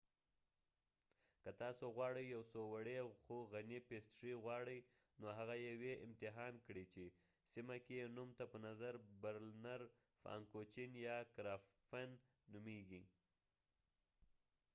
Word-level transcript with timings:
که 1.43 1.51
تاسو 1.61 1.85
غواړې 1.95 2.23
یو 2.35 2.41
څو 2.51 2.61
وړې 2.73 2.97
خو 3.23 3.37
غني 3.53 3.79
پېسټرۍ 3.89 4.33
غواړئ 4.43 4.79
نو 5.21 5.27
هغه 5.37 5.55
یوې 5.69 5.93
امتحان 6.05 6.53
کړئ 6.65 6.85
چې 6.93 7.03
سیمه 7.53 7.77
کې 7.85 7.95
يې 7.99 8.07
نوم 8.17 8.29
ته 8.37 8.45
په 8.51 8.57
نظر 8.67 8.93
برلنر 9.21 9.81
فانکوچېن 10.21 10.91
یا 11.07 11.17
کراپفن 11.35 12.09
نومیږي 12.51 13.03